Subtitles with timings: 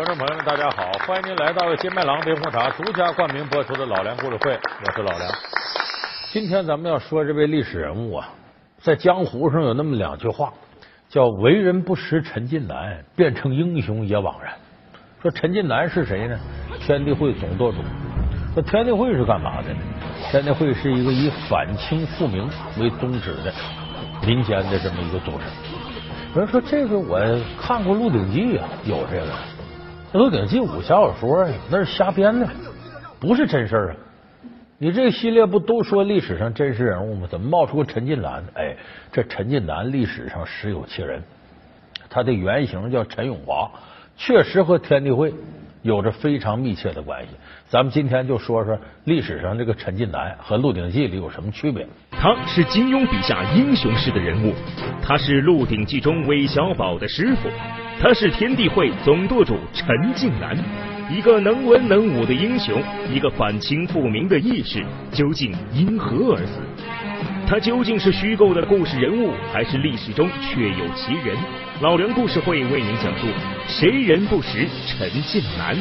[0.00, 0.90] 观众朋友们，大家好！
[1.06, 4.52] 欢迎您来到金麦郎冰红茶独家冠名播出的《老梁故事会》，
[4.86, 5.30] 我是老梁。
[6.32, 8.30] 今天咱们要说这位历史人物啊，
[8.78, 10.54] 在江湖上有那么两句话，
[11.10, 14.54] 叫“为人不识陈近南，变成英雄也枉然”。
[15.20, 16.38] 说陈近南是谁呢？
[16.80, 17.76] 天地会总舵主。
[18.56, 19.80] 那天地会是干嘛的呢？
[20.30, 23.52] 天地会是一个以反清复明为宗旨的
[24.26, 25.44] 民间的这么一个组织。
[26.34, 27.20] 有人说这个我
[27.60, 29.26] 看过《鹿鼎记》啊，有这个
[30.12, 32.48] 《鹿鼎记》武侠小说呀，那是瞎编的，
[33.20, 33.96] 不是真事儿啊。
[34.76, 37.28] 你这个系列不都说历史上真实人物吗？
[37.30, 38.42] 怎么冒出个陈近南？
[38.54, 38.74] 哎，
[39.12, 41.22] 这陈近南历史上实有其人，
[42.08, 43.70] 他的原型叫陈永华，
[44.16, 45.32] 确实和天地会
[45.82, 47.28] 有着非常密切的关系。
[47.68, 51.86] 咱们今天就说说历史上这个陈近南和《鹿鼎记》里有什么区别。
[52.10, 54.52] 他是金庸笔下英雄式的人物，
[55.00, 57.48] 他是《鹿鼎记》中韦小宝的师傅，
[58.02, 60.56] 他是天地会总舵主陈近南，
[61.14, 66.62] 一个能文能武的英雄，一个反清复明的义士，究竟因何而死？
[67.46, 71.36] 他究竟是虚构的故事人物，还是历史中确有其人？
[71.82, 73.26] 老梁故事会为您讲述：
[73.68, 75.76] 谁人不识陈近南？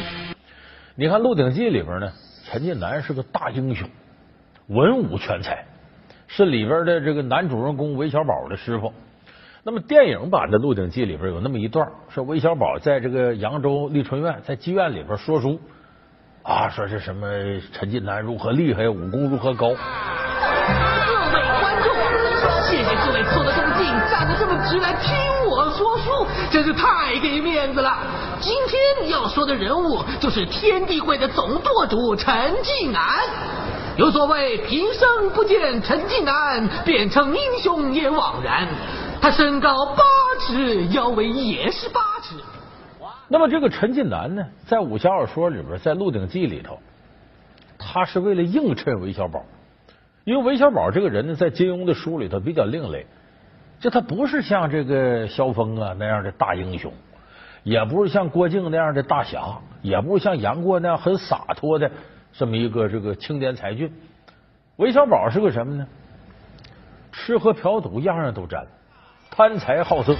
[0.95, 2.11] 你看《鹿鼎记》里边呢，
[2.43, 3.87] 陈近南是个大英雄，
[4.67, 5.63] 文武全才，
[6.27, 8.93] 是里边的这个男主人公韦小宝的师傅。
[9.71, 15.59] 那么电影版的《鹿鼎记》里边有那么一段，说韦小宝在这个扬州丽春院，在妓院里边说书
[16.41, 17.27] 啊，说是什么
[17.71, 19.67] 陈近南如何厉害，武功如何高。
[19.67, 19.77] 各位
[21.61, 21.93] 观众，
[22.63, 25.15] 谢谢各位凑得这么近，站得这么直来听
[25.47, 27.99] 我说书，真是太给面子了。
[28.39, 33.03] 今天要说的人物就是天地会的总舵主陈近南。
[33.97, 38.67] 有所谓平生不见陈近南，变成英雄也枉然。
[39.21, 40.03] 他身高八
[40.39, 42.35] 尺，腰围也是八尺。
[43.27, 46.79] 那么这个陈近南呢，在武侠小说里边，在《鹿鼎记》里头，
[47.77, 49.43] 他是为了映衬韦小宝，
[50.23, 53.05] 因为韦小宝这个人呢，在金庸的书里头比较另类，
[53.79, 56.91] 就他不是像这个萧峰啊那样的大英雄，
[57.63, 61.91] 也不是像郭靖那样的大侠，也不是像杨过那样很洒脱的
[62.31, 63.93] 这么一个这个青年才俊。
[64.77, 65.85] 韦小宝是个什么呢？
[67.11, 68.65] 吃喝嫖赌样样都沾，
[69.39, 70.13] 贪财好色。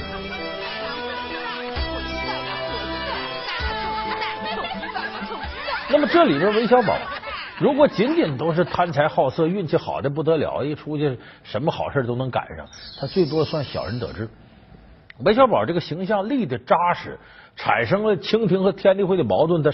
[5.90, 6.98] 那么这里边韦小宝，
[7.60, 12.66] 如果仅仅都是贪财好色，运气好的不得了，一出去什么好事都能赶上，
[12.98, 14.30] 他最多算小人得志。
[15.26, 17.20] 韦小宝这个形象立的扎实，
[17.58, 19.68] 产生了清廷和天地会的矛盾，他